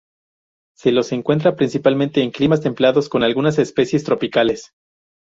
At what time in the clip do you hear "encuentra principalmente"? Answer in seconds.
1.11-2.23